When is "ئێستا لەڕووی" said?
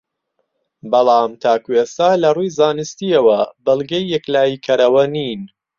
1.77-2.53